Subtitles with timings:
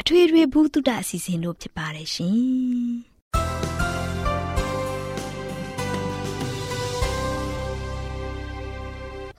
[0.00, 2.38] အထွေထွေဘုဒ္ဓအစီအစဉ်တို့ဖြစ်ပါတယ်ရှင်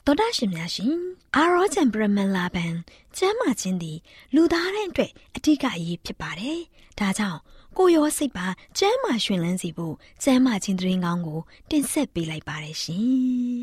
[0.05, 0.95] တော်ဒရှင်များရှင်
[1.35, 2.73] အာရောချံပရမလာဘန်
[3.17, 3.97] ကျမ်းမာခြင်းသည်
[4.35, 6.59] လူသားတိုင်းအတွက်အထူးအရေးဖြစ်ပါတယ်။
[6.99, 7.39] ဒါကြောင့်
[7.77, 8.47] ကိုရောစိတ်ပါ
[8.77, 13.61] ကျမ်းမာရှင်လန်းစီဖို့ကျမ်းမာခြင်းတရင်ကောင်းကို တင်ဆက်ပေးလိုက်ပါတယ်ရှင်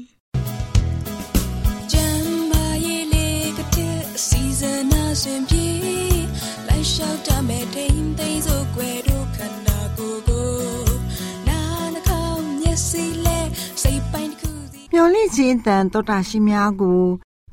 [1.92, 5.77] ။ကျမ်းမာရေးလေးကတဲ့စီဇနာရှင်ပြေ
[6.98, 10.50] လျှောက်တမဲ့ထိန်သိမ်းစို့ွယ်တို့ခန္ဓာကိုယ်ကို
[11.48, 11.60] နာ
[11.94, 13.38] နှကောင်းမျက်စိလဲ
[13.82, 17.02] စိတ်ပိုင်းတစ်ခုစီမျော်လင့်ခြင်းတန်တော်တာရှိများကို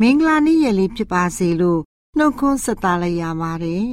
[0.01, 1.81] မင်္ဂလာနေ့ရက်လေးဖြစ်ပါစေလို့
[2.17, 3.89] နှုတ်ခွန်းဆက်သလိုက်ရပါတယ်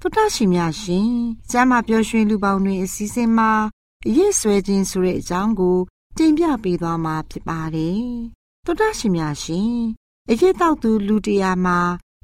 [0.00, 1.10] တော်တာရှိများရှင်
[1.50, 3.52] ကျမ်းမာပျော်ရွှင်လူပေါင်းတွေအစည်းအဝေးမှာ
[4.06, 5.78] အရေးဆွဲခြင်းဆိုတဲ့အကြောင်းကို
[6.16, 8.02] တင်ပြပေးသွားမှာဖြစ်ပါတယ်
[8.64, 9.72] တော်တာရှိများရှင်
[10.30, 11.80] အရေးတောက်သူလူတရာမှာ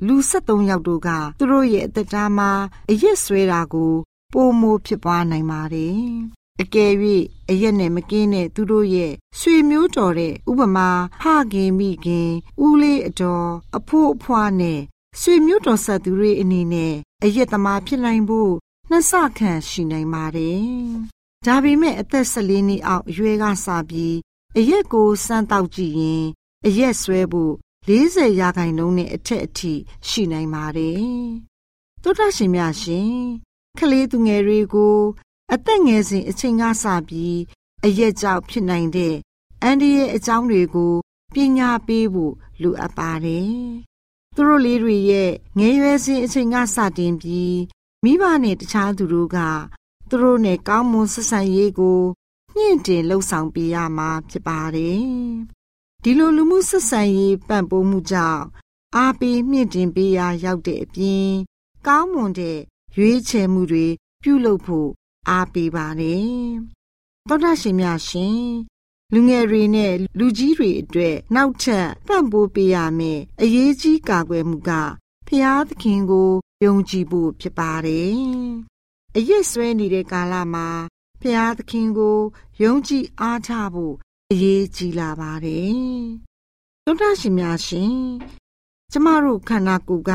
[0.06, 1.08] လူ73ယောက်တို့က
[1.38, 2.50] သူတို့ရဲ့အသက်တာမှာ
[2.90, 3.92] အရက်ဆွဲတာကို
[4.32, 6.02] ပိုမိုဖြစ်ပွားနိုင်ပါတယ်။
[6.62, 6.92] အကယ်၍
[7.50, 10.88] အရက်နဲ့မကင်းတဲ့သူတို့ရဲ့ဆွေမျိုးတော်တဲ့ဥပမာ
[11.22, 12.30] ဖခင်မိခင်
[12.64, 14.80] ဦးလေးအတော်အဖိုးအဖွားနဲ့
[15.20, 18.52] ဆွေမျိုးတော်ဆက်သူတွေအနေနဲ့အရက်သမားဖြစ်နိုင်ဖို့
[18.90, 20.62] နှစ်ဆခန့်ရှိနိုင်ပါတယ်။
[21.46, 24.16] ဒါပေမဲ့အသက်14နှစ်အောက်အရွယ်ကစပြီး
[24.58, 26.24] အရက်ကိုစမ်းတောက်ကြည့်ရင်
[26.66, 27.54] အရက်ဆွဲဖို့
[27.88, 29.72] 40ရာခိုင်နှုန်းနဲ့အထက်အထိ
[30.08, 31.06] ရှိနိုင်ပါတယ်။
[32.02, 33.14] သောတာရှင်များရှင်
[33.78, 34.98] ကလေးသူငယ်တွေကို
[35.52, 37.38] အသက်ငယ်စဉ်အချိန်ကစပြီး
[37.84, 39.14] အရက်ကြောင့်ဖြစ်နိုင်တဲ့
[39.62, 40.94] အန္တရာယ်အကြောင်းတွေကို
[41.34, 43.52] ပညာပေးဖို့လိုအပ်ပါတယ်။
[44.34, 47.58] သူတို့လေးတွေရဲ့ငယ်ရွယ်စဉ်အချိန်ကစတင်ပြီး
[48.04, 49.38] မိဘနဲ့တခြားသူတို့က
[50.08, 52.00] သူတို့နဲ့ကောင်းမွန်ဆက်ဆံရေးကို
[52.54, 55.02] မြင့်တင်လှုပ်ဆောင်ပေးရမှာဖြစ်ပါတယ်
[56.04, 58.42] ဒီလိုလူမှုဆက်ဆံရေးပံ့ပိုးမှုကြောင့်
[58.96, 61.28] အားပေးမြင့်တင်ပေးရာရောက်တဲ့အပြင်
[61.86, 62.58] ကောင်းမွန်တဲ့
[62.96, 63.86] ရွေးချယ်မှုတွေ
[64.22, 64.90] ပြုလုပ်ဖို့
[65.28, 66.30] အားပေးပါတယ်။
[67.28, 68.42] သောတာရှင်များရှင်
[69.12, 74.70] လူငယ်တွေနဲ့လူကြီးတွေအတွက်နောက်ထပ်ပံ့ပိုးပေးရမယ်အရေးကြီးကာကွယ်မှုက
[75.26, 76.30] ဖျားသခင်ကို
[76.64, 78.16] ယုံကြည်ဖို့ဖြစ်ပါတယ်။
[79.16, 80.68] အယစ်ဆွဲနေတဲ့ကာလမှာ
[81.20, 82.18] ဖျားသခင်ကို
[82.62, 83.94] ယုံကြည်အားထားဖို့
[84.32, 85.76] အရေးကြီးလာပါတယ်။
[86.84, 87.96] သုဒ္ဓရှင်များရှင်
[88.92, 90.12] ကျမတို့ခန္ဓာကိုယ်က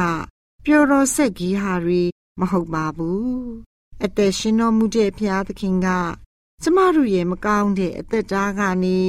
[0.65, 2.01] ပျော်တော်ဆက်ကြီးဟာတွေ
[2.39, 3.27] မဟုတ်ပါဘူး။
[4.03, 5.87] အသက်ရှင်တော်မူတဲ့ဘုရားသခင်က
[6.63, 8.99] ကျမတို့ရဲ့မကောင်းတဲ့အသက်တားကနေ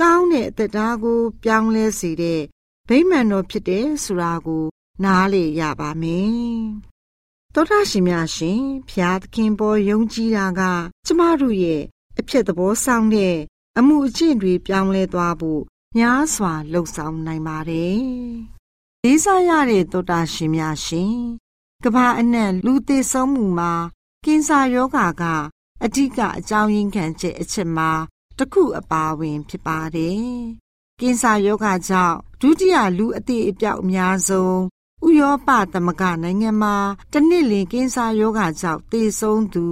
[0.00, 2.40] ကောင်းတဲ့အသက်တားကို ပြောင်းလဲစေတဲ့
[2.88, 4.64] ဗိမာန်တော်ဖြစ်တဲ့ဆိုတာကို
[5.04, 6.32] နားလေရပါမယ်။
[7.54, 10.62] သောတာရှင်များရှင်ဘုရားသခင်ပေါ်ယုံကြည်တာက
[11.06, 11.82] ကျမတို့ရဲ့
[12.18, 13.36] အဖြစ်သဘောဆောင်တဲ့
[13.78, 15.62] အမှုအကျင့်တွေပြောင်းလဲသွားဖို့
[15.96, 18.00] များစွာလှုံ့ဆော်နိုင်ပါတယ်။
[19.04, 21.16] လေးစားရတဲ့သောတာရှင်များရှင်
[21.84, 23.72] ကဘာအနှံ့လူသေးဆုံးမှုမှာ
[24.24, 25.22] ကင်ဆာယောဂါက
[25.84, 27.90] အဓိကအကြောင်းရင်းခံချက်အချက်မှာ
[28.38, 30.22] တစ်ခုအပါဝင် ဖြစ်ပါတယ်။
[31.00, 34.58] ကင်ဆာယောဂါကြောင့်ဒုတိယလူအသေးအပြောက်အများဆုံး
[35.06, 36.76] ဥရောပသမဂနိုင်ငံမှာ
[37.12, 39.66] တစ်နှစ်လကင်ဆာယောဂါကြောင့်သေဆုံးသူ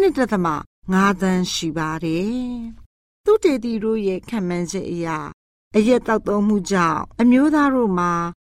[0.00, 2.46] 2.5သန်းရှိပါတယ်။
[3.26, 5.08] သူတေတီတို့ရဲ့ခံမှန်းချက်အရ
[5.76, 8.12] အရက်တောက်သုံးမှုကြောင့်အမျိုးသားတို့မှာ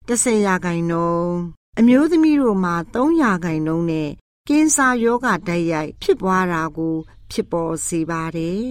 [0.09, 1.35] 10ရာခိုင်နှုန်း
[1.79, 4.11] အမျိုးသမီးတို့မှာ3ရာခိုင်နှုန်းနဲ့
[4.49, 6.97] ကင်ဆာယောဂတိုက်ရိုက်ဖြစ်ပွားတာကို
[7.31, 8.63] ဖြစ်ပေါ်စေပါတယ်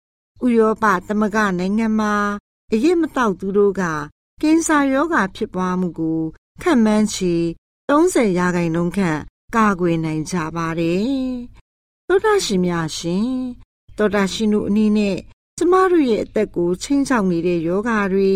[0.44, 2.14] ။ဥရောပသမဂနိုင်ငံမှာ
[2.72, 3.82] အရက်မတောက်သူတို့က
[4.42, 6.20] ကင်ဆာယောဂဖြစ်ပွားမှုကို
[6.62, 7.34] ခန့်မှန်းချေ
[7.88, 9.20] 30ရာခိုင်နှုန်းခန့်
[9.56, 11.06] ကာကွယ်နိုင်ကြပါတယ်။
[12.08, 13.28] သောတာရှင်များရှင်
[13.96, 15.18] သောတာရှင်တို့အနေနဲ့
[15.58, 18.32] ကျမတို့ရဲ့အသက်ကိုချိန်ချောက်နေတဲ့ယောဂါတွေ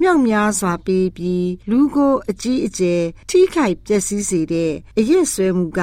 [0.00, 5.80] မြောက်များစွာပေးပြီးလူကိုအကြီးအကျယ်ထိခိုက်ပျက်စီးစေတဲ့အရက်ဆွဲမှုက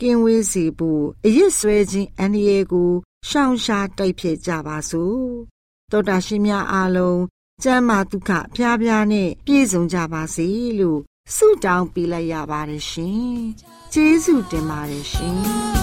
[0.00, 2.90] ကင်းဝေးစေဖို့အရစ်ဆွဲခြင်းအန္တရာယ်ကို
[3.28, 5.24] ရှောင်ရှားတိုက်ဖြစ်ကြပါစို့
[5.92, 7.20] တောတာရှင်များအားလုံး
[7.62, 10.48] ကျမ်းမာဒုက္ခဖျားဖျားနဲ့ပြည့်စုံကြပါစေ
[10.78, 11.00] လို့
[11.34, 13.38] ဆုတောင်းပေးလိုက်ရပါတယ်ရှင်
[13.92, 15.73] ကျေးဇူးတင်ပါတယ်ရှင်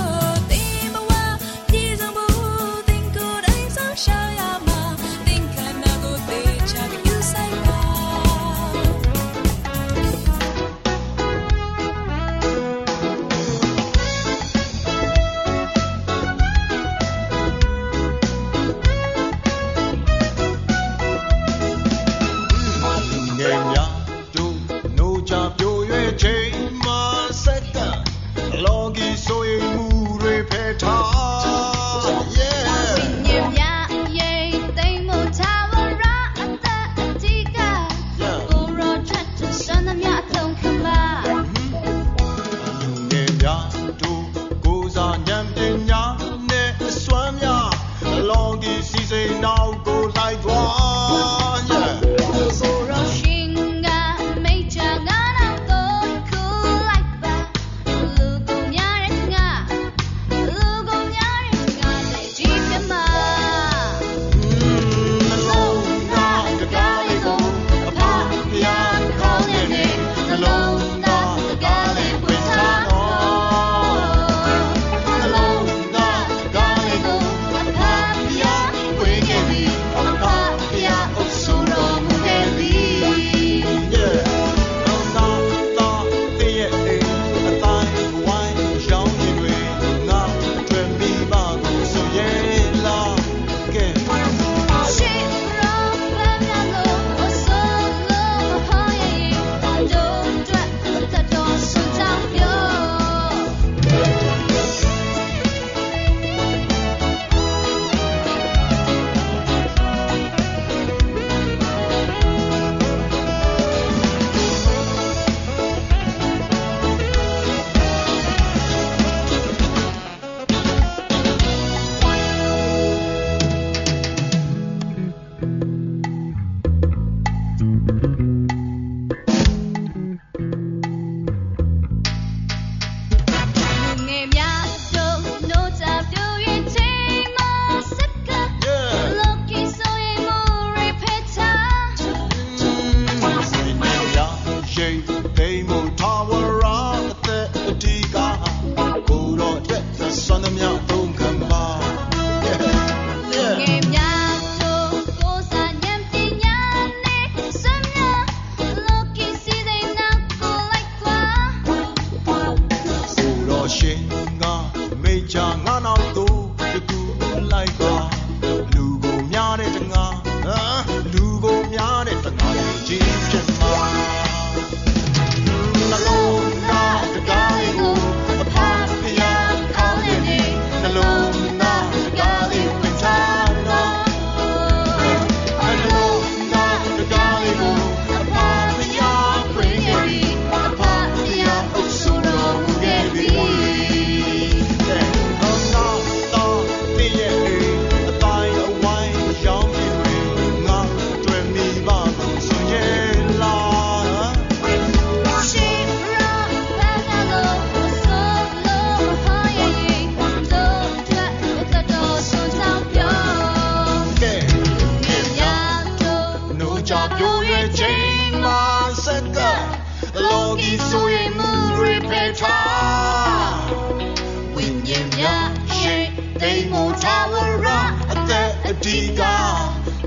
[228.86, 229.22] သက်အဒီက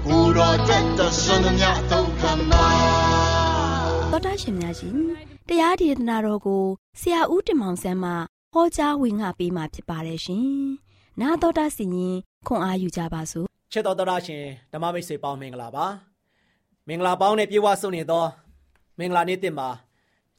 [0.07, 4.95] ကိုတော်တက်တဆွမ်းမြတ်သုံးခမတော်တာရှင်များရှင်
[5.49, 6.65] တရားဒေသနာတော်ကို
[7.01, 8.11] ဆရာဦးတင်မောင်ဆန်းမှ
[8.53, 10.47] ဟောကြားဝင်ငါပေးมาဖြစ်ပါတယ်ရှင်။
[11.21, 12.17] နာတော်တာစီရင်
[12.47, 15.87] ခွန်အားယူကြပါစို့။ချစ်တော်တော်ရှင်ဓမ္မမိတ်ဆွေပေါင်းမင်္ဂလာပါ။
[16.89, 18.25] မင်္ဂလာပေါင်းနဲ့ပြေဝဆုံနေသော
[18.99, 19.69] မင်္ဂလာနေ့တင်မှာ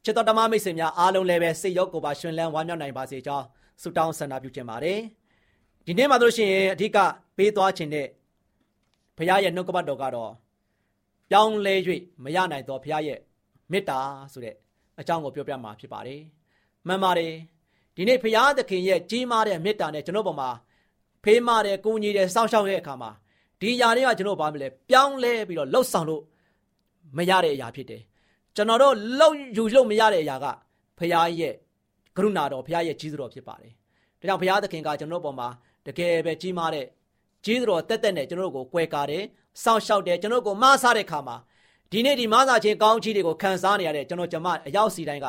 [0.04, 3.46] ချစ်တော်ဓမ္မမိတ်ဆွေများအားလုံးလည်းပဲစိတ်ရောကိုယ်ပါရှင်လန်းဝမ်းမြောက်နိုင်ပါစေကြောင်း
[3.82, 5.00] ဆုတောင်းဆန္ဒပြုချင်ပါတယ်။
[5.86, 6.98] ဒီနေ့မှာတို့ရှင်အဓိက
[7.38, 8.08] ပေးသွားခြင်းတဲ့
[9.18, 10.32] ဘုရားရဲ့နှုတ်ကပတ်တော်ကတော့
[11.30, 11.74] ပြောင်းလဲ၍
[12.24, 13.20] မရနိုင်သောဘုရားရဲ့
[13.72, 14.00] မေတ္တာ
[14.34, 14.56] ဆိုတဲ့
[15.00, 16.22] အကြောင်းကိုပြောပြမှာဖြစ်ပါတယ်။
[16.88, 17.34] မှန်ပါတယ်။
[17.96, 20.50] ဒီနေ့ဘုရားသခင်ရဲ့ကြီးမားတဲ့မေတ္တာနဲ့ကျွန်တော်ပေါ်မှာ
[21.24, 23.12] ဖေးမာတဲ့ကိုကြီးတဲ့စောင့်ရှောက်တဲ့အခါမှာ
[23.62, 26.24] ဒီຢာတွေကကျွန်တော်ဘာမလဲပြောင်းလဲပြီးတော့လှုပ်ဆောင်လို့
[27.18, 28.02] မရတဲ့အရာဖြစ်တယ်။
[28.56, 30.46] ကျွန်တော်တို့လှုပ်ယူလို့မရတဲ့အရာက
[30.98, 31.54] ဘုရားရဲ့
[32.18, 33.72] ကရုဏာတော်ဘုရားရဲ့ကြီးစွာတော်ဖြစ်ပါတယ်။
[34.20, 35.48] ဒါကြောင့်ဘုရားသခင်ကကျွန်တော်ပေါ်မှာ
[35.86, 36.86] တကယ်ပဲကြီးမားတဲ့
[37.46, 39.24] ကြီးစွာတော်တက်တက်နဲ့ကျွန်တော်တို့ကိုကွယ်ကာတယ်
[39.64, 41.38] စောင့်ရှောက်တယ်ကျွန်တော်ကိုမဆားတဲ့ခါမှာ
[41.92, 45.28] ဒီနေ့ဒီမဆာခြင်းကောင်းချီးတွေကိုခံစားနေရတဲ့ကျွန်တော်ကျမအရောက်စီတိုင်းက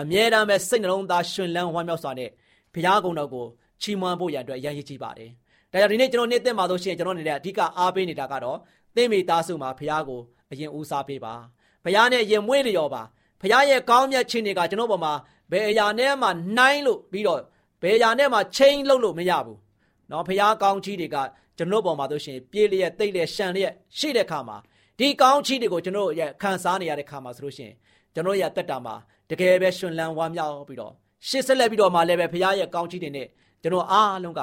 [0.00, 2.30] အမြဲတမ်းပဲစိတ်နှလုံးသားရှင်လန်းဝမ်းမြောက်စွာနဲ့
[2.74, 3.46] ဘုရားကုံတော်ကို
[3.82, 5.30] ချီးမွမ်းဖို့ရန်အတွက်အရန်ရည်ကြည်ပါတယ်။
[5.72, 8.58] ဒါကြောင့်ဒီနေ့ကျွန်တော်နေ့သက်မှာဆိုရှင်ကျွန်တော်နေတဲ့အဓိကအားပေးနေတာကတော့
[8.94, 10.20] သင်မိသားစုမှာဘုရားကို
[10.52, 11.34] အရင်ဦးစားပေးပါ။
[11.84, 13.02] ဘုရားနဲ့ရင်မွေးလျော်ပါ။
[13.40, 15.12] ဘုရားရဲ့ကောင်းမြတ်ခြင်းတွေကကျွန်တော်ပေါ်မှာ
[15.50, 17.40] ဘယ်အရာနဲ့မှနှိုင်းလို့ပြီးတော့
[17.82, 19.58] ဘယ်အရာနဲ့မှချိန်လို့လို့မရဘူး။
[20.10, 21.16] နော်ဘုရားကောင်းချီးတွေက
[21.58, 24.56] ကျွန်တော်ပေါ်မှာဆိုရှင်ပြေးလျက်တိတ်လျက်ရှံလျက်ရှိတဲ့ခါမှာ
[24.98, 27.74] ဒီကောင်းချီးတွေကိုကျွန်တော်ရဲ့ခံစားနေရတဲ့ခါမှာဆိုလို့ရှိရင်
[28.14, 28.94] ကျွန်တော်ရဲ့တက်တာမှာ
[29.30, 30.92] တကယ်ပဲရှင်လန်းဝါမြောက်ပြီးတော့
[31.28, 33.26] ရှေ့ဆက်လက်ပြီးတော့မှလည်းပဲဘုရားရဲ့ကောင်းချီးတွေနဲ့
[33.62, 34.40] ကျွန်တော်အားလုံးက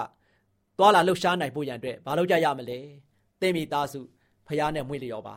[0.77, 2.79] သွာလာလှုပ်ရှားနိုင်ဖို့ရန်အတွက်မလုပ်ကြရမလဲ
[3.41, 4.00] သင်မိသားစု
[4.48, 5.36] ဘုရားနဲ့မွေးလျော်ပါ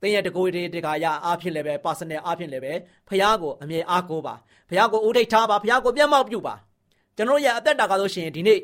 [0.00, 2.72] သင်ရဲ့တကိုယ်တည်းတခါရအားဖြင့်လည်းပဲ personal အားဖြင့်လည်းပဲ
[3.08, 4.34] ဘုရားကိုအမြဲအားကိုးပါ
[4.68, 6.54] ဘုရားကိုဦးထိတ်ထားပါဘုရားကိုမျက်မှောက်ပြုပါ
[7.16, 8.60] ကျွန်တော်ရဲ့အသက်တာကဆိုရှင်ဒီနေ့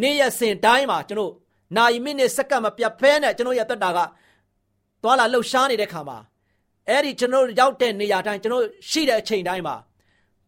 [0.00, 1.32] နေ့ရက်စဉ်တိုင်းမှာကျွန်တော်
[1.76, 3.98] နာရီမိနစ်စက္ကန့်မပြတ်ဖဲနဲ့ကျွန်တော်ရဲ့အသက်တာက
[5.02, 6.18] သွာလာလှုပ်ရှားနေတဲ့ခါမှာ
[6.88, 9.74] အဲ့ဒီကျွန်တော်ရောက်တဲ့နေရာတိုင်းကျွန်တော်ရှိတဲ့အချိန်တိုင်းမှာ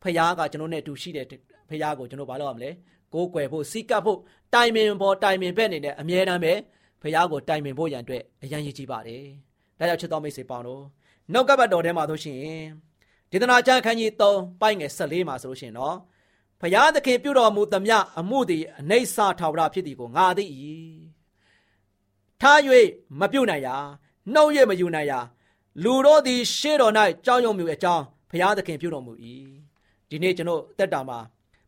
[0.03, 1.25] ဖခင်ကကျွန်တော်နဲ့အတူရှိတဲ့
[1.69, 2.71] ဖခင်ကိုကျွန်တော်ဘာလုပ်ရမလဲ
[3.15, 4.19] ကိုးကွယ်ဖို့စီကပ်ဖို့
[4.55, 6.53] တိုင်ပင်ပေါ်တိုင်ပင်ဘက်နေတဲ့အမြဲတမ်းပဲ
[7.03, 9.25] ဖခင်ကိုတိုင်ပင်ဖို့ရန်အတွက်အရန်ရည်ကြီးပါတယ်
[9.79, 10.83] ဒါကြောင့်ချစ်တော်မိတ်ဆွေပေါင်းတို့
[11.33, 12.41] နောက်ကပတ်တော်ထဲမှာဆိုရှင်
[13.31, 15.97] ဒေသနာကျမ်းခန်းကြီး3ပိုက်ငယ်14မှာဆိုလို့ရှင်နော်
[16.61, 20.45] ဖျားသခင်ပြုတော်မူသမျှအမှုသည်အနေဆာထာဝရဖြစ်သည်ကိုငါသိ၏
[22.41, 22.59] ထား၍
[23.21, 23.77] မပြုတ်နိုင်ရာ
[24.35, 25.21] နှုတ်၍မယူနိုင်ရာ
[25.85, 26.93] လူတို့သည်ရှေ့တော်၌
[27.27, 29.13] ကြောက်ရွံ့မှုအကြောင်းဘုရားသခင်ပြုတော်မူ၏
[30.09, 31.19] ဒီနေ့ကျွန်တော်တက်တာမှာ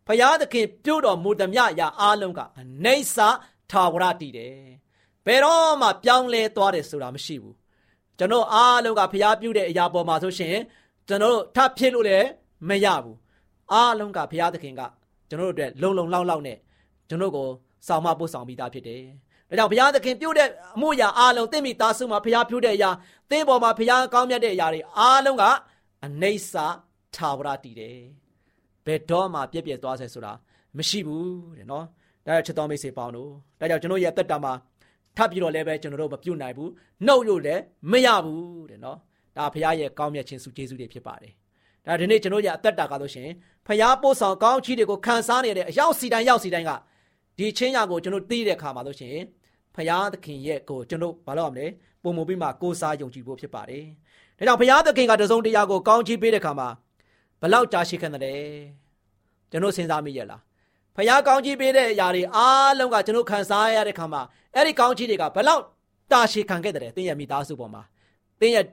[0.06, 3.28] ဘုရားသခင်ပြုတော်မူသမျှရာအားလုံးကအနေဆာ
[3.70, 4.54] ထာဝရတည်တယ်
[5.26, 7.56] ဘယ်တော့မှပြောင်းလဲသွားတယ်ဆိုတာမရှိဘူး
[8.18, 10.56] ကျွန်တော်အားလုံးကဘုရားပြုတဲ့အရာပေါ်မှာဆိုရှင်
[11.08, 12.26] ကျွန်တော်ထပ်ဖြစ်လို့လည်း
[12.68, 13.16] မရဘူး
[13.72, 14.82] အားလုံးကဘုရားသခင်က
[15.28, 16.58] ကျွန်တော်တို့အတွက်လုံလုံလောက်လောက်နဲ့
[17.08, 17.48] ကျွန်တော်ကို
[17.86, 19.02] ဆောင်မပို့ဆောင်ပြီးသားဖြစ်တယ်
[19.50, 22.90] ဒါကြောင့်ဘုရားသခင်ပြုတဲ့အမှုရာအားလုံးသင်မိသားစုမှာဘုရားပြုတဲ့အရာ
[23.30, 25.44] သင်ပေါ်မှာဘုရားကောင်းမြတ်တဲ့အရာတွေအားလုံးက
[26.06, 26.54] အနိစ္စ
[27.14, 27.98] ထာဝရတည်တယ်။
[28.86, 30.32] ဘယ်တော့မှပြည့်ပြည့်သွားဆဲဆိုတာ
[30.76, 31.84] မရှိဘူးတဲ့နော်။
[32.26, 33.30] ဒါကြောင့်ချစ်တော်မိတ်ဆွေပေါင်းတို့
[33.60, 34.52] ဒါကြောင့်ကျွန်တော်ရဲ့တက်တာမှာ
[35.16, 36.70] ထပ်ပြီးတော့လည်းပဲကျွန်တော်တို့မပြုတ်နိုင်ဘူး။
[37.06, 38.98] နှုတ်လို့လည်းမရဘူးတဲ့နော်။
[39.36, 41.32] ဒါဘုရားရဲ့ကောင်းမြတ်ခြင်းစုကျေးဇူးတွေဖြစ်ပါတယ်။
[41.86, 43.28] ဒါဒီနေ့ကျွန်တော်ရဲ့အသက်တာကလို့ရှင်
[43.66, 46.72] ဘုရားပို့ဆောင်ကောင်းချီးတွေကိုခံစားနေတဲ့အရောက်စီတိုင်းရောက်စီတိုင်းက
[47.38, 49.39] ဒီချင်းရာကိုကျွန်တော်သိတဲ့အခါမှာလို့ရှင်ဖ
[49.88, 51.66] ရာသခင်ရဲ့ကိုကျွန်တော်ဘာလို့ရမလဲ
[52.02, 53.84] ပုံမပြီးမှကိုးစားယုံကြည်ဖို့ဖြစ်ပါတယ်။
[54.38, 56.68] ဒါကြောင့်ဖရာသခင်ကတစုံတရာကိုကောင်းချီးပေးတဲ့အခါမှာ
[57.40, 58.40] ဘလောက်ကြာရှိခဲ့တယ်
[59.50, 60.40] ကျွန်တော်စဉ်းစားမိရလား။
[60.96, 64.22] ဖရာကောင်းချီးပေးတဲ့အရာတွေအားလုံးကကျွန်တော်ခံစားရတဲ့ခါမှာ
[64.54, 65.62] အဲ့ဒီကောင်းချီးတွေကဘလောက်
[66.12, 67.82] တာရှည်ခံခဲ့တယ်တင်းရဲ့မိသားစုပေါ်မှာ
[68.40, 68.66] တင်းရဲ့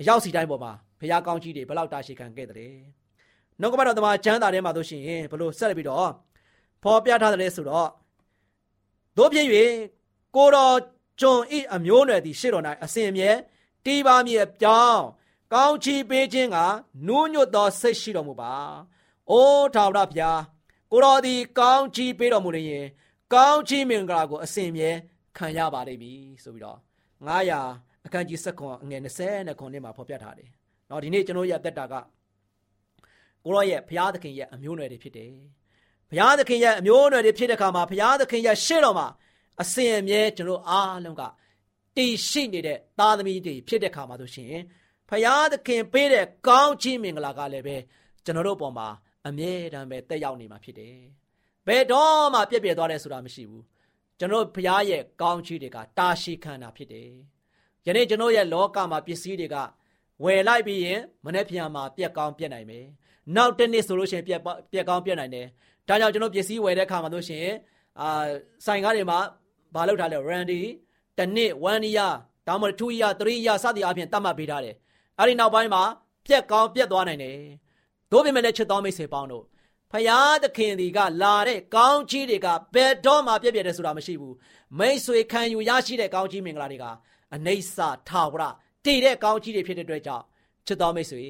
[0.00, 2.74] အရောက်စီတိုင်းပေါ်မှာဖရာကောင်းချီးတွေဘလောက်တာရှည်ခံခဲ့တယ်။
[3.60, 6.10] နောက်ကမှတော့တမန်ကျမ်းစာထဲမှာဆိုရှင်ဘလို့ဆက်ပြီးတော့
[6.82, 7.88] ဖော်ပြထားတယ်ဆိုတော့
[9.16, 9.46] တို့ဖြစ်၍
[10.36, 10.76] ကိုတော်
[11.20, 13.30] ကျွန်ဤအမျိုးနွယ်သည်ရှေ့တော်၌အစဉ်အမြဲ
[13.84, 15.02] တီးပါမည်အကြောင်း
[15.52, 16.58] ကောင်းချီးပေးခြင်းက
[17.06, 18.52] နူးညွတ်သောစိတ်ရှိတော်မူပါ။
[19.30, 20.40] အိုးထာဝရဘုရား
[20.90, 22.84] ကိုတော်သည်ကောင်းချီးပေးတော်မူလျင်
[23.34, 24.90] ကောင်းချီးမင်္ဂလာကိုအစဉ်အမြဲ
[25.36, 26.78] ခံရပါလိမ့်မည်ဆိုပြီးတော့
[27.42, 30.50] 900အခန်းကြီး7ခွန်အငယ်20နဲ့ခွန်နဲ့မှာဖော်ပြထားတယ်။
[30.90, 31.94] နော်ဒီနေ့ကျွန်တော်ရဲ့အသက်တာက
[33.44, 35.32] ကိုရောရဲ့ဘုရားသခင်ရဲ့အမျိုးနွယ်တွေဖြစ်တယ်။
[36.10, 39.06] ဘုရားသခင်ရဲ့အမျိုးနွယ်တွေဖြစ်တဲ့အခါမှာဘုရားသခင်ရဲ့ရှေ့တော်မှာ
[39.62, 41.22] အစဉ်အမြဲကျွန်တော်အားလုံးက
[41.96, 44.54] တည်ရှိနေတဲ့သားသမီးတွေဖြစ်တဲ့ခါမှာဆိုရှင်
[45.08, 47.76] ဖရာသခင်ပေးတဲ့ကောင်းချီးမင်္ဂလာကလည်းပဲ
[48.24, 48.88] ကျွန်တော်တို့ပေါ်မှာ
[49.28, 50.96] အမြဲတမ်းပဲတက်ရောက်နေမှာဖြစ်တယ်။
[51.66, 53.62] ဘယ်တော့မှပြည့်ပြည့်သွားတယ်ဆိုတာမရှိဘူး။
[54.18, 57.10] ကျွန်တော်ဖရာရဲ့ကောင်းချီးတွေကတာရှိခံတာဖြစ်တယ်။
[57.86, 59.56] ယနေ့ကျွန်တော်ရဲ့လောကမှာပစ္စည်းတွေက
[60.24, 62.84] ဝယ်လိုက်ပြီးရင်မနေ့ပြန်မှာပြက်ကောင်းပြက်နိုင်မယ်။
[63.36, 64.40] နောက်တစ်နေ့ဆိုလို့ရှိရင်ပြက်
[64.72, 65.46] ပြက်ကောင်းပြက်နိုင်တယ်။
[65.88, 67.56] ဒါကြောင့်ကျွန်တော်ပစ္စည်းဝယ်တဲ့အခါမှာလို့ရှိရင်
[68.00, 68.08] အာ
[68.66, 69.18] ဆိုင်ကားတွေမှာ
[69.74, 70.60] ဘာလုပ်ထားလဲ Randy
[71.18, 72.12] တစ်နှစ်1 year
[72.48, 74.74] ဒါမှမဟုတ်2 year 3 year စသည်အပြင်တတ်မှတ်ပေးထားတယ်
[75.18, 75.82] အဲ့ဒီနောက်ပိုင်းမှာ
[76.26, 77.38] ပြက်ကောင်းပြက်သွားနိုင်တယ်
[78.12, 79.44] တို့ပြင်မဲ့လည်းချစ်တော်မိတ်ဆွေပေါင်းတို့
[79.90, 84.34] ဖယားသခင်ဒီကလာတဲ့ကောင်းကြီးတွေကဘယ်တော့မှပြည့်ပြည့်တယ်ဆိုတာမရှိဘူး
[84.78, 86.84] မိတ်ဆွေခံယူရရှိတဲ့ကောင်းကြီးမင်္ဂလာတွေက
[87.34, 88.42] အနိစ္စထာဝရ
[88.84, 90.24] တည်တဲ့ကောင်းကြီးတွေဖြစ်တဲ့အတွက်ကြောင့်
[90.66, 91.24] ချစ်တော်မိတ်ဆွေ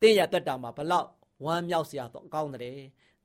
[0.00, 1.08] တင်းရတက်တာမှာဘလောက်
[1.44, 2.80] ဝမ်းမြောက်စရာတော့ကောင်းတယ်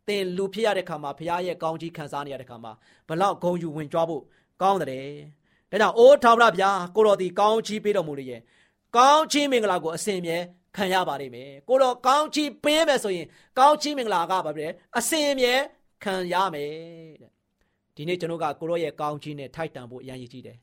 [0.09, 2.71] တင်လူဖြစ်ရတဲ့ခါမှာဖရားရဲ့ကောင်းကြီးခံစားနေရတဲ့ခါမှာ
[3.07, 4.23] ဘလောက်ဂုံယူဝင်ကြွားဖို့
[4.61, 8.41] ကောင်းတယ်ဒါကြောင့်အိုးထာဝရဘုရားကိုတော်ဒီကောင်းချီးပေးတော်မူလို့ရဲ့
[8.97, 10.37] ကောင်းချီးမင်္ဂလာကိုအစဉ်မြဲ
[10.75, 13.27] ခံရပါလိမ့်မယ်ကိုတော်ကောင်းချီးပေးမယ်ဆိုရင်
[13.59, 15.53] ကောင်းချီးမင်္ဂလာကဘာဖြစ်လဲအစဉ်မြဲ
[16.03, 16.71] ခံရမယ်
[17.21, 17.31] တဲ့
[17.95, 20.57] ဒီနေ့ကျွန်တော်ကကိုတော်ရဲ့ကောင်းချီးနဲ့ထိုက်တန်ဖို့အရန်ရည်ကြီးတယ်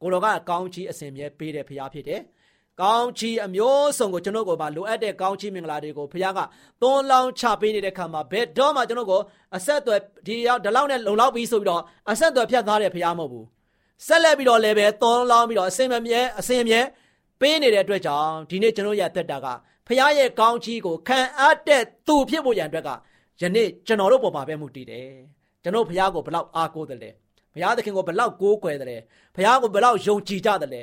[0.00, 2.20] ကိုတော်ကကောင်းချီးအစဉ်မြဲပေးတဲ့ဘုရားဖြစ်တယ်
[2.82, 6.40] ကောင်းချီးအမျိုးစုံကိုကျွန်တော်ကိုပါလိုအပ်တဲ့ကောင်းချီးမင်္ဂလာတွေကိုဘုရားက
[6.82, 9.20] သွန်းလောင်းချပေးနေတဲ့ခါမှာဘယ်တော့မှကျွန်တော်ကို
[9.56, 13.46] အဆက်အသွယ်ဒီရောက်ဒီလောက်နဲ့လုံလောက်ပြီးဆိုပြီးတော့အဆက်အသွယ်ဖြတ်သားတဲ့ဘုရားမဟုတ်ဘူး
[14.06, 16.80] ဆက်လက်ပြီးတော့လည်းပဲသွန်းလောင်းပြီးတော့အစင်မမြဲအစင်မြဲ
[17.40, 19.46] ပေးနေတဲ့အတွက်ကြောင့်ဒီနေ့ကျွန်တော်ရသက်တာက
[19.86, 22.90] ဖခင်ရဲ့ကောင်းချီးကိုခံအပ်တဲ့သူဖြစ်ဖို့ရန်အတွက်က
[23.40, 25.08] ယနေ့ကျွန်တော်တို့ပေါ်မှာပဲမှုတည်တယ်
[25.62, 27.10] ကျွန်တော်ဖခင်ကိုဘလောက်အားကိုးတယ်လဲ
[27.54, 28.96] ဘုရားသခင်ကိုဘလောက်ကိုးကွယ်တယ်လဲ
[29.34, 30.82] ဘုရားကိုဘလောက်ယုံကြည်ကြတယ်လဲ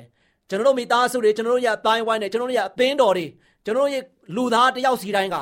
[0.52, 3.26] ကျွန်တော်တို့မိသားစုတွေကျွန်တော်တို့ရဲ့အတိုင်းဝိုင်းတွေကျွန်တော်တို့ရဲ့အသင်းတော်တွေ
[3.66, 4.04] ကျွန်တော်တို့ရဲ့
[4.36, 5.38] လူသားတယောက်စီတိုင်းက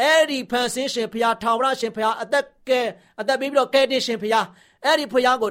[0.00, 2.80] အဲ့ဒီဖန်ဆင်းရှင်ဘုရားထာဝရရှင်ဘုရားအသက်ကဲ
[3.20, 4.46] အသက်ပေးပြီးတော့ကဲတင်ရှင်ဘုရား
[4.84, 5.50] အဲ့ဒီဘုရားကို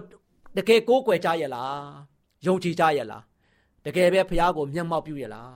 [0.58, 1.86] တကယ်ကိုးကွယ်ကြရဲ့လား
[2.46, 3.24] ယုံကြည်ကြရဲ့လား
[3.86, 5.54] တကယ်ပဲဘုရားကိုမျက်မှောက်ပြုရဲ့လား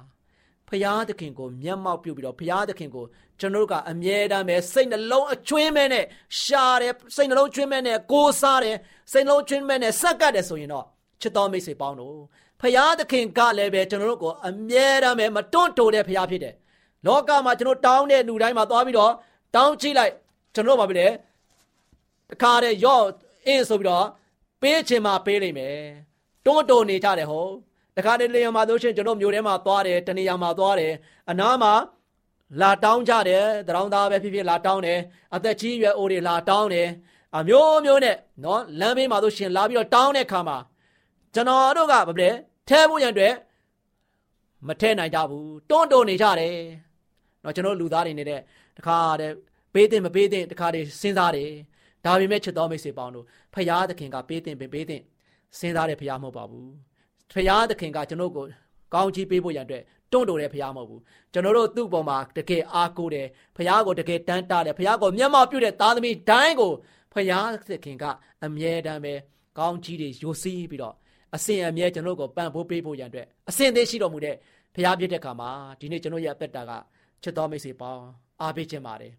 [0.69, 3.05] ဖရာသခင်ကိုမျက်မှောက်ပြုပြီးတော့ဖရာသခင်ကို
[3.39, 6.05] ကျွန်တော်တို့ကအမြဲတမ်းပဲစိတ်နှလုံးအချွင်းမဲ့နဲ့
[6.41, 8.77] ရှာတယ်စိတ်နှလုံးချွင်းမဲ့နဲ့ကိုးစားတယ်
[9.11, 10.85] စိတ်နှလုံးချွင်းမဲ့နဲ့ဆက်ကပ်တယ်ဆိုရင်တော့
[11.21, 12.15] ချစ်တော်မိတ်ဆွေပေါင်းတို့
[12.61, 16.55] ဖရာသခင်ကလည်းပဲကျွန်တော်တို့ကိုအမြဲတမ်းပဲမတွန့်တိုတဲ့ဖရာဖြစ်တယ်
[17.05, 19.13] လောကမှာကျွန်တော်တောင်းတဲ့လူတိုင်းမှာသွားပြီးတော့
[19.55, 20.13] တောင်းကြည့်လိုက်
[20.53, 21.07] ကျွန်တော်တို့ဘာဖြစ်လဲ
[22.29, 23.03] တခါတည်းရော့
[23.45, 24.05] အင်းဆိုပြီးတော့
[24.61, 25.77] ပေးချင်မှပေးနိုင်မယ်
[26.45, 27.51] တွန့်တိုနေကြတယ်ဟုတ်
[27.97, 30.93] တခါတည်းလေယာဉ်မှာဆိုရှင်ကျွန်တော်မျိုးထဲမှာသွားတယ်တနေရာမှာသွားတယ်
[31.29, 31.73] အနားမှာ
[32.61, 34.99] လာတောင်းကြတယ်တရောင်းသားပဲဖြစ်ဖြစ်လာတောင်းတယ်
[35.35, 36.87] အသက်ကြီးရွယ်အိုတွေလာတောင်းတယ်
[37.37, 40.57] အမျိုးမျိုးနဲ့နော်လမ်းဘေးမှာဆိုရှင်လာပြီးတော့တောင်းတဲ့ခါမှာ
[41.33, 42.29] ကျွန်တော်တို့ကဘာလဲ
[42.69, 43.33] ထဲဖို့ရန်အတွက်
[44.67, 46.55] မထဲနိုင်ကြဘူးတွန်းတုံနေကြတယ်
[47.43, 48.41] နော်ကျွန်တော်လူသားတွေနေတဲ့
[48.77, 49.33] တခါတည်း
[49.73, 51.49] ပေးတဲ့မပေးတဲ့တခါတည်းစဉ်းစားတယ်
[52.05, 55.01] ဒါပေမဲ့ချစ်တော်မိတ်ဆွေပေါင်းတို့ဖရာသခင်ကပေးတဲ့ပေးတဲ့
[55.59, 56.71] စဉ်းစားတဲ့ဖရာမဟုတ်ပါဘူး
[57.33, 58.45] ဖရာသခင်ကကျွန်တော်ကို
[58.93, 61.01] ကောင်းချီးပေးဖို့ရန်အတွက်တွန့်တိုတဲ့ဖရာမဟုတ်ဘူး
[61.33, 63.27] ကျွန်တော်တို့သူ့ပေါ်မှာတကယ်အားကိုးတယ်
[63.57, 66.71] ဖရာကိုတကယ်တန်းတားတယ်ဖရာကိုမျက်မှောက်ပြုတဲ့သားသမီးတိုင်းကို
[67.13, 68.05] ဖရာသခင်က
[68.45, 69.13] အမြဲတမ်းပဲ
[69.57, 70.95] ကောင်းချီးတွေယိုစီးပြီးတော့
[71.35, 74.35] အစဉ်အမြဲကျွန်တော်ကိုပံ့ပိုးပေးဖို့ရန်အတွက်အစဉ်သေးရှိတော်မူတဲ့
[74.75, 76.71] ဖရာပြည့်တဲ့ခါမှာဒီနေ့ကျွန်တော်ရဲ့အသက်တာက
[77.23, 78.03] ချစ်တော်မိတ်ဆွေပေါင်း
[78.41, 79.13] အားပေးခြင်းပါတယ်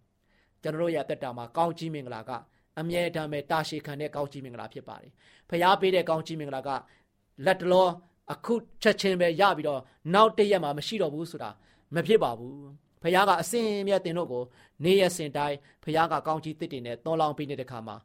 [0.63, 2.31] ကျွန်တော်ရဲ့အသက်တာမှာကောင်းချီးမင်္ဂလာက
[2.79, 5.11] အမြဲတမ်းပဲတာရှည်ခံတဲ့ကောင်းချီးမင်္ဂလာဖြစ်ပါတယ်
[5.51, 6.71] ဖရာပေးတဲ့ကောင်းချီးမင်္ဂလာက
[7.47, 7.89] လက်တလော
[8.33, 9.81] အခုချက်ချင်းပဲရပြီးတော့
[10.15, 11.51] နောက်တရက်မှမရှိတော့ဘူးဆိုတာ
[11.95, 12.59] မဖြစ်ပါဘူး
[13.03, 14.43] ဖခင်ကအစင်မြတ်တင်တို့ကို
[14.85, 17.97] နေရစင်တိုင်းဖခင်ကကောင်းကြီးတစ်တင်နဲ့သွန်လောင်းပေးနေတဲ့ခါမှာ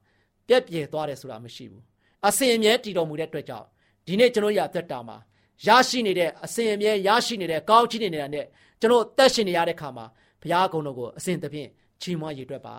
[0.48, 1.84] ပြက်ပြဲသွားတယ်ဆိုတာမရှိဘူး
[2.28, 3.68] အစင်အမြဲတည်တော်မူတဲ့အတွက်ကြောင့်
[4.08, 5.18] ဒီနေ့ကျွန်တော်ရအသက်တာမှာ
[5.66, 8.46] ရရှိနေတဲ့အစင်အမြဲရရှိနေတဲ့ကောင်းချီးနေတဲ့နဲ့
[8.82, 10.06] ကျွန်တော်တက်ရှင်နေရတဲ့ခါမှာ
[10.42, 11.70] ဘုရားကုံတော်ကိုအစဉ်သဖြင့်
[12.02, 12.76] ချီးမွမ်းရည်တွက်ပါ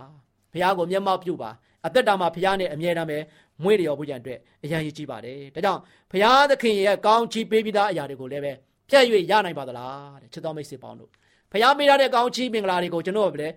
[0.52, 1.50] ဘုရားကိုမျက်မှောက်ပြုပါ
[1.86, 3.18] အသက်တာမှာဘုရားနဲ့အမြဲတမ်းပဲ
[3.62, 8.52] မွေးလျော်ဖို့ရန်အတွက်အရန်ရည်ကြည့်ပါတယ်ဒါကြောင့်ဘုရားသခင်ရဲ့ကောင်းချီးပေးပြီးသားအရာတွေကိုလည်းပဲ
[8.88, 11.10] ပြည့်၍ရနိုင်ပါသလားတဲ့ချစ်တော်မိတ်ဆွေပေါင်းတို့
[11.52, 13.54] ဘုရားပေးထားတဲ့ကောင်းချီးမင်္ဂလာတွေကိုကျွန်တော်ကလည်း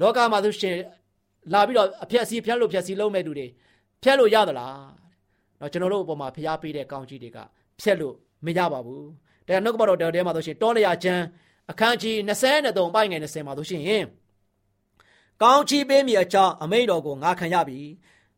[0.00, 0.76] လောကမှာဆိုရှင်
[1.52, 3.46] လာပြီးတော့အဖြက်စီးဖြတ်လို့ဖြက်စီးလုံးမဲ့သူတွေ
[4.02, 4.78] ဖြတ်လို့ရသလား
[5.60, 7.38] နော်ကျွန်တော်တို့အပေါ်မှာဖျားပေးတဲ့ကောင်းကြီးတွေက
[7.80, 8.14] ဖြက်လို့
[8.46, 9.06] မရပါဘူး
[9.46, 11.24] ဒါကနှုတ်ကပတော်တော်ထဲမှာဆိုရှင်တောလျာချမ်း
[11.70, 13.82] အခန်းကြီး23ပိုင်းငယ်20မှာဆိုရှင်
[15.42, 17.80] ကောင်းချီးပေးမိအကြောင်းအမိန့်တော်ကိုငါခံရပြီ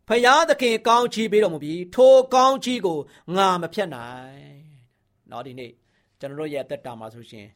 [0.08, 2.98] ဖယားသခင်ကောင်းချီးပေးတော်မူပြီးထိုကောင်းချီးကို
[3.36, 4.52] ငါမဖြတ်နိုင်။
[5.30, 5.72] နော်ဒီနေ့
[6.20, 7.46] ကျွန်တော်တို့ရဲ့အသက်တာမှာဆိုရှင်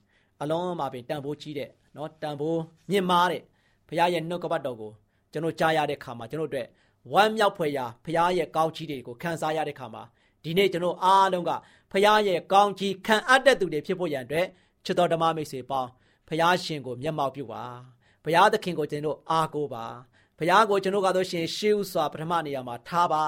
[0.43, 3.43] အလုံးမှာပင်တန်ဖိုးကြီးတဲ့နော်တန်ဖိုးမြင့်မားတဲ့
[3.89, 4.93] ဖယားရဲ့နှုတ်ကပတ်တော်ကို
[5.33, 6.69] ကျွန်တော်ကြားရတဲ့ခါမှာကျွန်တော်တို့အတွက်
[7.13, 10.03] ဝမ်းမြောက်ဖွယ်ရာဖယားရဲ့ကောင်းချီးတွေကိုခံစားရတဲ့ခါမှာ
[10.43, 11.51] ဒီနေ့ကျွန်တော်အားလုံးက
[11.93, 14.47] ဖယားရဲ့ကောင်းချီးခံအပ်တဲ့သူတွေဖြစ်ဖို့ရန်အတွက်
[14.85, 15.91] ချစ်တော်ဓမ္မမိတ်ဆွေပေါင်း
[16.29, 17.63] ဖယားရှင်ကိုမျက်မှောက်ပြုပါ
[18.25, 19.85] ဘုရားသခင်ကိုကျွန်တော်အားကိုးပါ
[20.39, 23.25] ဘုရားကိုကျွန်တော်ကတော့ရှင်ရှေးဥစွာပထမနေရာမှာထားပါ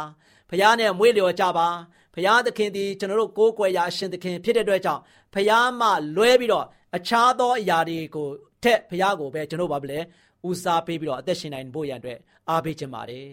[0.50, 1.68] ဘုရားနဲ့မွေးလျော်ကြပါ
[2.14, 5.02] ဘုရားသခင်ဒီကျွန်တော်တို့ကိုးကွယ်ရာအရှင်သခင်ဖြစ်တဲ့အတွက်ကြောင့်
[5.34, 8.28] ဘုရားမှလွဲပြီးတော့အခြားသောအရာတွေကို
[8.62, 10.00] ထက်ဘုရားကိုပဲကျွန်တော်ဘာလဲ
[10.48, 12.18] ဦးစားပေးပြီးတော့အသက်ရှင်နိုင်ဖို့ရန်အတွက်
[12.50, 13.28] အားပေးခြင်းပါတယ်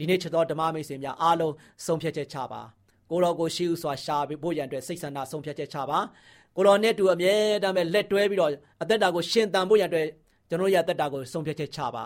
[0.00, 1.54] ဒီနေ့ချက်တော်ဓမ္မမိတ်ဆွေများအားလုံး
[1.86, 2.60] ဆုံးဖြတ်ချက်ချပါ
[3.10, 5.98] ကိုတော်ကိုရှေးဥစွာရှာဖို့ရန်အတွက်စိတ်ဆန္ဒဆုံးဖြတ်ချက်ချပါ
[6.56, 8.50] ကိုတော်နဲ့တူအမြဲတမ်းပဲလက်တွဲပြီးတော့
[8.82, 10.06] အသက်တာကိုရှင်သန်ဖို့ရန်အတွက်
[10.48, 12.04] ကျွန်တော်ရတက်တာကိုဆုံးဖြတ်ချက်ချပါ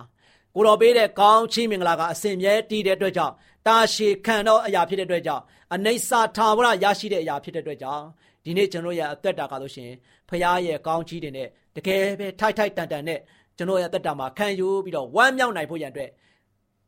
[0.54, 3.32] ကိုတော်ပေးတဲ့ကောင်းချီးမင်္ဂလာကအစဉ်မြဲတည်တဲ့အတွက်ကြောင့်
[3.66, 5.42] တာရှည်ခံတော့အရာဖြစ်တဲ့အတွက်ကြောင့်
[5.74, 8.04] အနိစ္စထာဝရရရှိတဲ့အရာဖြစ်တဲ့အတွက်ကြောင့်
[8.44, 9.96] ဒီနေ့ကျွန်တော်ရဲ့အသက်တာကလို့ရှိရင်
[10.28, 13.20] ဖခင်ရဲ့ကောင်းချီးတွေနဲ့တကယ်ပဲထိုက်ထိုက်တန်တန်နဲ့
[13.56, 16.10] ကျွန်တော်ရဲ့အသက်တာမှာခံယူပြီးတော့ဝမ်းမြောက်နိုင်ဖို့ရန်အတွက်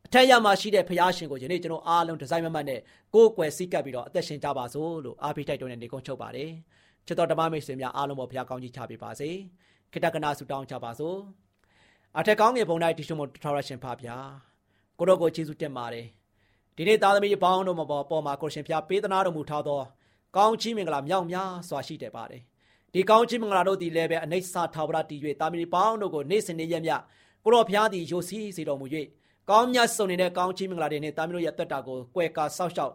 [0.09, 2.79] အထက်ရမှာရှိတဲ့ဖခင်ရှင်ကိုယနေ့ကျွန်တော်အားလုံးဒီဇိုင်းမမတ်နဲ့
[3.13, 6.51] ကိုယ်ကွယ်စည်းကပ်ပြီးတော့အသက်ရှင်ကြပါစို့လို့အားပေးတိုက်တွန်းတဲ့နေကုန်းချုပ်ပါတယ်
[7.05, 9.29] ချစ်တော်ဓမ္မမိတ်ဆွေများအားလုံးပေါ်ဖခင်ကောင်းကြီးချပေးပါစေ
[9.91, 11.17] ခိတ္တကနာဆုတောင်းကြပါစို့
[12.17, 14.17] အထက်ကောင်းငယ်ဘုံတိုင်းတရှိမထောရရှင်ဖပါဗျာ
[14.97, 16.05] ကိုတော့ကိုကျေးဇူးတင်ပါတယ်
[16.75, 19.81] ဒီနေ့သားသမီးအပေါင်းတို့မှာပေါ်မှာကိုရှင်ဖျားပေးသနာတော်မူထားသော
[20.37, 22.41] ကောင်းချီးမင်္ဂလာမြောက်များစွာရှိတယ်ပါတယ်
[22.93, 26.91] ဒီကောင်းချီးမင်္ဂလာတို့ဒီလည်းပဲအနိစ္စထာဝရတည်၍သားသမီးပေါင်းတို့ကိုနေ့စဉ်နေ့ရက်မြ
[27.43, 28.85] ကိုတော်ဖျားသည်ယိုစီးစေတော်မူ၍
[29.49, 32.93] ကောင်းမြတ်စုံနေတဲ့ကောင်းချီးမင်္ဂလာတွေနဲ့သားသမီးတို့ရဲ့တက်တာကိုကွယ်ကာဆောက်ရှောက်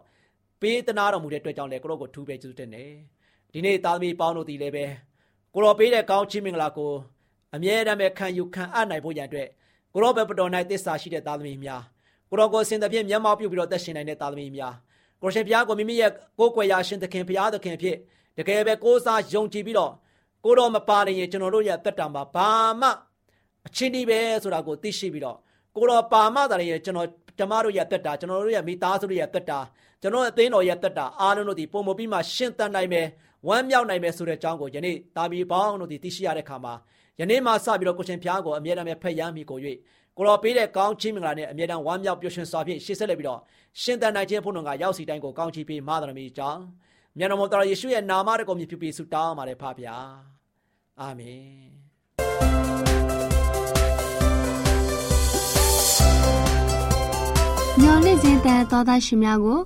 [0.61, 2.91] ပေးသနာတော်မူတဲ့အတွက်ကြောင့်လည်းကိုတော်ကိုထူးပဲကျေးဇူးတင်တယ်
[3.53, 4.85] ဒီနေ့သားသမီးပေါင်းတို့ဒီလည်းပဲ
[5.55, 6.93] ကိုတော်ပေးတဲ့ကောင်းချီးမင်္ဂလာကို
[7.55, 9.49] အမြဲတမ်းပဲခံယူခံအပ်နိုင်ဖို့ရန်အတွက်
[9.93, 11.83] ကိုတော်ဘက်ပတော်၌တစ္ဆာရှိတဲ့သားသမီးများ
[12.31, 14.75] ကိုတော်ကိုစင်သဖြင့်မျက်မှောက်ပြုပြီးတော့သက်ရှင်နိုင်တဲ့သားသမီးများ
[15.23, 17.97] ကိုရှင်ဘုရားကိုမိမိရဲ့ကိုယ်ကွယ်ရာရှင်သခင်ဘုရားသခင်ဖြစ်
[18.39, 19.93] တကယ်ပဲကိုးစားယုံကြည်ပြီးတော့
[20.45, 22.89] ကိုတော်မပါရင်ကျွန်တော်တို့ရဲ့တက်တာမှာဘာမှ
[23.67, 25.39] အချင်းဒီပဲဆိုတာကိုသိရှိပြီးတော့
[25.77, 27.09] ကိုတော်ပါမတာရဲ့ကျွန်တော်
[27.39, 29.59] ဓမ္မတို့ရဲ့တက်တာကျွန်တော်တို့ရဲ့မိသားစုတို့ရဲ့တက်တာ
[30.03, 33.07] ကျွန်တော်အသင်းတော်ရဲ့တက်တာအားလုံးတို့ဒီပုံမပြီးမှရှင်းတန်နိုင်မယ်
[33.49, 36.75] ဝမ်းမြောက်နိုင်မယ်ဆိုတဲ့အကြောင်းကိုယနေ့တာမီပေါင်းတို့ဒီသိရှိရတဲ့ခါမှာ
[37.21, 39.59] ယနေ့မှစပြီးတော့ကိုရှင်ဖျားကိုအမြဲတမ်းဖက်ရမ်းမိကို၍
[40.17, 43.41] ကိုတော်ပေးတဲ့ကောင်းချီးမင်္ဂလာနဲ့အမြဲတမ်းဝမ်းမြောက်ပျော်ရွှင်စွာဖြင့်ရှေ့ဆက်လက်ပြီးတော့
[43.83, 46.63] ရှင်တန်နိုင်ခြင်းဖို့တော်ကရောက်စီတိုင်းကိုကောင်းချီးပေးမတော်မီကြောင်း
[47.19, 49.97] မြတ်တော်မတော်ယေရှုရဲ့နာမတော်ကိုမြည်ပြပြီးဆုတောင်းပါတယ်ဖပါဗျာ
[51.01, 51.82] အာမင်
[57.93, 59.61] မျော်လင့်ခြင်းတန်သောသားရှင်များကို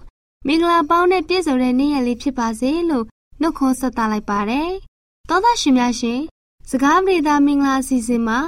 [0.47, 3.05] မင်္ဂလာပေါင်းနဲ့ပြည့်စုံတဲ့နေ့ရက်လေးဖြစ်ပါစေလို့
[3.41, 4.71] နှုတ်ခွန်းဆက်သလိုက်ပါတယ်။
[5.29, 6.21] သောသားရှင်များရှင်
[6.71, 8.39] စကားပြေသာမင်္ဂလာအစီအစဉ်မှာ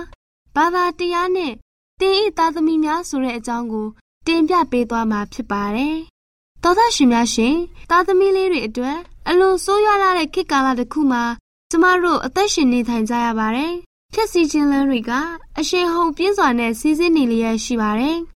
[0.55, 1.53] ဘာသာတရားနဲ့
[2.01, 3.87] တင်းဤသားသမီးများဆိုတဲ့အကြောင်းကို
[4.27, 5.97] တင်ပြပေးသွားမှာဖြစ်ပါတယ်။
[6.63, 7.57] သောသားရှင်များရှင်
[7.91, 11.23] သားသမီးလေးတွေအတွက်အလွန်ဆိုးရွားလာတဲ့ခေတ်ကာလတစ်ခုမှာ
[11.71, 13.73] ကျမတို့အသက်ရှင်နေထိုင်ကြရပါတယ်။
[14.15, 15.11] ဖြစ်စီခြင်းလန်းတွေက
[15.59, 18.19] အရှိန်ဟုန်ပြင်းစွာနဲ့စီးဆင်းနေလျက်ရှိပါတယ်။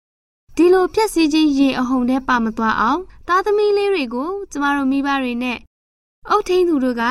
[0.62, 5.58] ဒီလိုဖြက်စီးခြင်းရေအဟုန်ထဲပါမသွားအောင်သားသမီးလေးတွေကိုကျမတို့မိဘတွေနဲ့
[6.30, 7.04] အုတ်ထင်းသူတို့က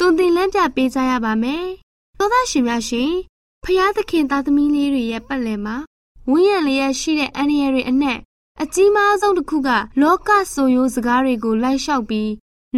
[0.00, 1.64] တုံတင်လန်းပြပေးကြရပါမယ်။
[2.18, 3.12] သောသားရှင်များရှင်
[3.64, 5.76] ဖျားသခင်သားသမီးလေးတွေရဲ့ပတ်လည်မှာ
[6.30, 8.18] ဝင်းရံလျက်ရှိတဲ့အန္တရာယ်တွေအနက်
[8.62, 9.68] အကြီးမားဆုံးတစ်ခုက
[10.00, 12.30] လောကဆိုရိုးစကားတွေကိုလိုက်လျှောက်ပြီး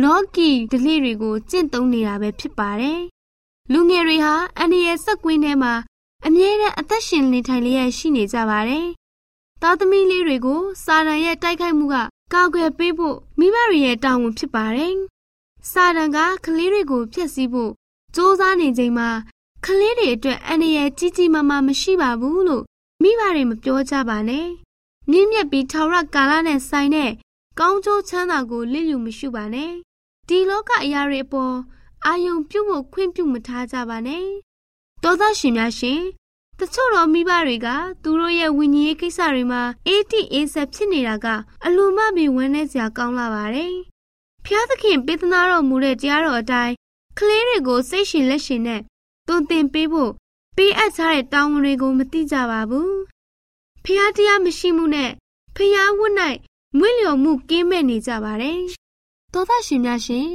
[0.02, 3.00] လောကီဓလေ့တွေကိုကျင့်သုံးနေတာပဲဖြစ်ပါတယ်။
[3.72, 5.74] လူငယ်တွေဟာအန္တရာယ်စက်ကွင်းထဲမှာ
[6.26, 8.88] အမြဲတမ်းအသက်ရှင်နေထိုင်လျက်ရှိနေကြပါတယ်။
[9.64, 11.96] သားသမီးလေးတွေကိုစာတန်ရဲ့တိုက်ခိုက်မှုက
[12.34, 14.94] ကာကွယ်ပေးဖို့မိဘတွေရဲ့တာဝန်ဖြစ်ပါတယ်။
[15.70, 17.70] စာတန်ကကလေးတွေကိုဖျက်ဆီးဖို့
[18.14, 19.08] စ조사နေချိန်မှာ
[19.66, 22.64] ကလေးတွေအတွက်အန္တရာယ်ကြီးကြီးမားမားမရှိပါဘူးလို့
[23.02, 24.46] မိဘတွေမပြောကြပါနဲ့။
[25.10, 27.10] မြင့်မြတ်ပြီးထာဝရကာလနဲ့ဆိုင်တဲ့
[27.58, 29.70] ကောင်းကျိုးချမ်းသာကိုလစ်လျူမရှုပါနဲ့။
[30.28, 31.54] ဒီလောကအရာတွေအပေါ်
[32.06, 34.26] အာယုံပြုတ်ဖို့ခွင့်ပြုမထားကြပါနဲ့။
[35.02, 36.00] တောသားရှင်များရှင်
[36.64, 37.68] တချို့တော့မိဘတွေက
[38.02, 41.26] သူတို့ရဲ့ဝိညာဉ်ရေးကိစ္စတွေမှာအေးတိအေးဆက်ဖြစ်နေတာက
[41.64, 43.74] အလိုမမီဝမ်းနေစရာကောင်းလာပါတယ်။
[44.44, 46.74] ဖျားသခင်ပေးသနာတော်မူတဲ့တရားတော်အတိုင်း
[47.18, 48.80] ကလေးတွေကိုစိတ်ရှင်လက်ရှင်နဲ့
[49.26, 50.12] သွန်သင်ပေးဖို့
[50.56, 52.92] ပေးအပ်ထားတဲ့တောင်းဝန်တွေကိုမသိကြပါဘူး။
[53.84, 55.10] ဖျားတရားမရှိမှုနဲ့
[55.56, 56.14] ဖျားဝတ်၌
[56.78, 58.60] မွေ့လျော်မှုကင်းမဲ့နေကြပါတယ်။
[59.32, 60.28] သောသားရှင်များရှင်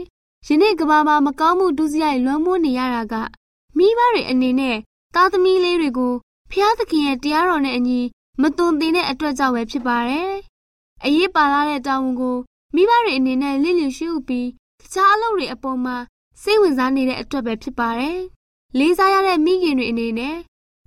[0.48, 3.13] ယနေ့ကဘာမှာမကောင်းမှုဒုစရိုက်လွှမ်းမိုးနေရတာက
[3.78, 4.78] မိဘတွေအနေနဲ့
[5.19, 6.13] သားသမီးလေးတွေကို
[6.51, 7.99] ဖျားသခင်ရဲ့တရားတော်နဲ့အညီ
[8.41, 10.32] မသွန်သင်တဲ့အတွက်ကြောင့်ပဲဖြစ်ပါတယ်။
[11.06, 12.38] အရေးပါလာတဲ့တာဝန်ကို
[12.75, 14.47] မိဘတွေအနေနဲ့လစ်လျူရှုပြီး
[14.82, 15.97] တခြားအလုပ်တွေအပေါ်မှာ
[16.41, 18.19] စိတ်ဝင်စားနေတဲ့အတွက်ပဲဖြစ်ပါတယ်။
[18.77, 20.36] လေးစားရတဲ့မိခင်တွေအနေနဲ့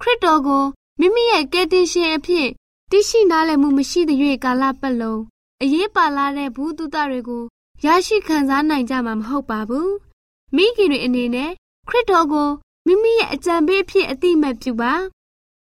[0.01, 0.65] ခရစ်တော်ကို
[1.01, 2.49] မိမိရဲ့ကယ်တင်ရှင်အဖြစ်
[2.91, 5.21] သိရှိနားလည်မှုမရှိသရွေ့ကာလပတ်လုံး
[5.63, 7.45] အရေးပါလာတဲ့ဘူးတုတတွေကို
[7.85, 9.89] ရရှိခံစားနိုင်ကြမှာမဟုတ်ပါဘူး။
[10.57, 11.51] မိခင်တွေအနေနဲ့
[11.89, 12.51] ခရစ်တော်ကို
[12.91, 14.93] မိမိရဲ့အကြံပေးအဖြစ်အတိအမှတ်ပြုပါ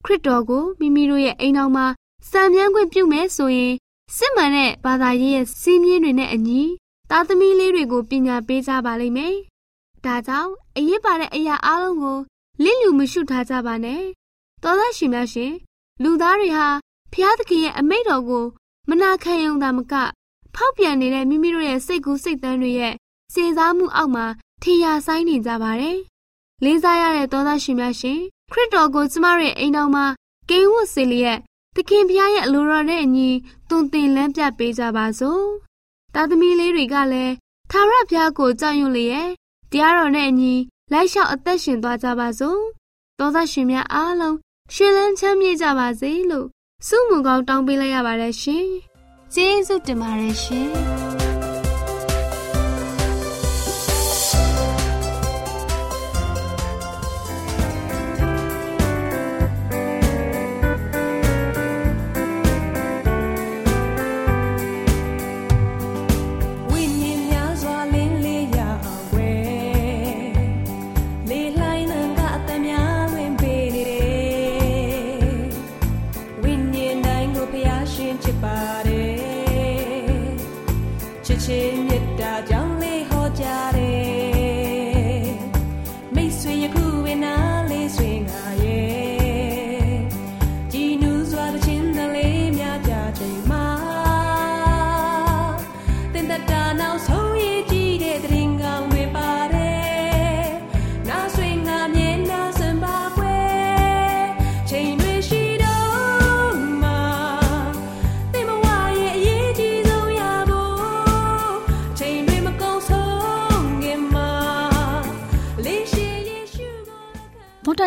[0.05, 1.85] ခရစ်တော်ကိုမိမိတို့ရဲ့အိမ်တော်မှာ
[2.29, 3.73] စံမြန်းခွင့်ပြုမယ်ဆိုရင်
[4.15, 6.61] စစ်မှန်တဲ့ဘာသာရေးရဲ့စီးမြင်တွေနဲ့အညီ
[7.09, 9.35] သားသမီးလေးတွေကိုပညာပေးကြပါလိမ့်မယ်။
[10.05, 12.17] ဒါကြောင့်အရေးပါတဲ့အရာအလုံးကို
[12.63, 14.03] လစ်လျူမရှုထားကြပါနဲ့။
[14.63, 15.53] သောသားရှင်များရှင်
[16.03, 16.67] လူသားတွေဟာ
[17.13, 18.45] ဖျားသခင်ရဲ့အမိန့်တော်ကို
[18.89, 19.93] မနာခံယုံတာမက
[20.55, 22.93] ဖောက်ပြန်နေတဲ့မိမိတို့ရဲ့စိတ်ကူးစိတ်သန်းတွေရဲ့
[23.33, 24.25] စေစားမှုအောက်မှာ
[24.61, 25.97] ထင်ရှားဆိုင်နေကြပါတယ်။
[26.63, 28.19] လေးစားရတဲ့သောသားရှင်များရှင်
[28.51, 30.05] ခရစ်တော်ကိုကျမတို့ရဲ့အိမ်တော်မှာ
[30.49, 31.39] ကိန်းဝတ်စေလျက်
[31.75, 33.29] သခင်ဖျားရဲ့အလိုတော်နဲ့အညီ
[33.69, 35.43] တုံသင်လန်းပြပေးကြပါစို့။
[36.13, 37.33] သားသမီးလေးတွေကလည်း
[37.71, 39.29] သာရဖျားကိုကြောက်ရွံ့လျက်
[39.71, 40.53] တရားတော်နဲ့အညီ
[40.91, 42.61] လိုက်လျှောက်အသက်ရှင်သွားကြပါစို့။
[43.19, 44.37] သောသားရှင်များအားလုံး
[44.73, 46.47] ရှင်လန်းချမ်းမြေ့ကြပါစေလို့
[46.87, 48.67] စုမုံကောင်းတောင်းပေးလိုက်ရပါတယ်ရှင်။
[49.33, 50.71] ကျေးဇူးတင်ပါတယ်ရှင်။။